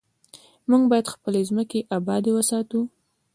[0.69, 2.79] موږ باید خپلې ځمکې ابادې وساتو.